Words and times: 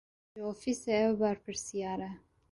Ji 0.31 0.39
ofîsê 0.51 0.93
ew 1.05 1.13
berpirsiyar 1.21 1.99
e. 2.09 2.11